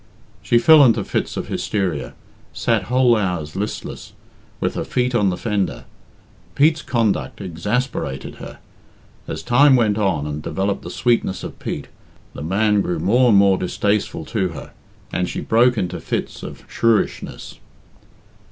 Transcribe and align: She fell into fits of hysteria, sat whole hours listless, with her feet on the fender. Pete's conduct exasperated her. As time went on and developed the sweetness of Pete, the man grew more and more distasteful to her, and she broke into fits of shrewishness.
She 0.41 0.57
fell 0.57 0.83
into 0.83 1.03
fits 1.03 1.37
of 1.37 1.47
hysteria, 1.47 2.15
sat 2.53 2.85
whole 2.85 3.15
hours 3.15 3.55
listless, 3.55 4.13
with 4.59 4.73
her 4.73 4.83
feet 4.83 5.13
on 5.13 5.29
the 5.29 5.37
fender. 5.37 5.85
Pete's 6.55 6.81
conduct 6.81 7.39
exasperated 7.39 8.37
her. 8.37 8.57
As 9.27 9.43
time 9.43 9.75
went 9.75 9.99
on 9.99 10.25
and 10.25 10.41
developed 10.41 10.81
the 10.81 10.89
sweetness 10.89 11.43
of 11.43 11.59
Pete, 11.59 11.87
the 12.33 12.41
man 12.41 12.81
grew 12.81 12.97
more 12.97 13.29
and 13.29 13.37
more 13.37 13.59
distasteful 13.59 14.25
to 14.25 14.47
her, 14.49 14.71
and 15.13 15.29
she 15.29 15.39
broke 15.39 15.77
into 15.77 15.99
fits 16.01 16.41
of 16.41 16.63
shrewishness. 16.67 17.59